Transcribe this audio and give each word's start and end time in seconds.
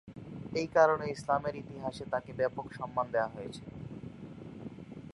এই 0.59 0.67
কারণে 0.75 1.05
ইসলামের 1.15 1.55
ইতিহাসে 1.55 2.05
তাকে 2.13 2.31
ব্যাপক 2.39 2.65
সম্মান 2.77 3.07
দেওয়া 3.13 3.33
হয়েছে। 3.35 3.63